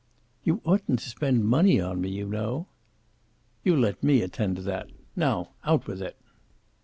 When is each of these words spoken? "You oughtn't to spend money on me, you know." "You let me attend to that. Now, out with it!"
"You 0.43 0.61
oughtn't 0.65 0.97
to 0.97 1.09
spend 1.09 1.45
money 1.45 1.79
on 1.79 2.01
me, 2.01 2.09
you 2.09 2.25
know." 2.27 2.65
"You 3.63 3.75
let 3.77 4.01
me 4.03 4.23
attend 4.23 4.55
to 4.55 4.63
that. 4.63 4.89
Now, 5.15 5.51
out 5.63 5.85
with 5.85 6.01
it!" 6.01 6.17